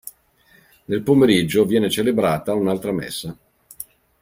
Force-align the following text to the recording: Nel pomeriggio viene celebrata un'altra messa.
Nel 0.85 1.03
pomeriggio 1.03 1.63
viene 1.63 1.87
celebrata 1.87 2.55
un'altra 2.55 2.91
messa. 2.91 3.37